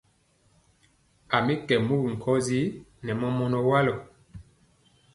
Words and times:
A 1.35 1.37
mi 1.45 1.53
kɛ 1.67 1.75
mugɔ 1.87 2.07
nkɔsi 2.15 2.59
nɛ 3.03 3.11
mɔmɔnɔ 3.21 3.59
walɔ. 3.67 3.93